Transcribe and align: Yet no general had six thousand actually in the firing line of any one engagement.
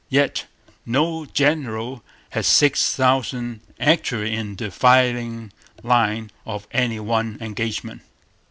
Yet 0.09 0.47
no 0.83 1.27
general 1.27 2.01
had 2.31 2.45
six 2.45 2.95
thousand 2.95 3.59
actually 3.79 4.35
in 4.35 4.55
the 4.55 4.71
firing 4.71 5.51
line 5.83 6.31
of 6.43 6.67
any 6.71 6.99
one 6.99 7.37
engagement. 7.39 8.01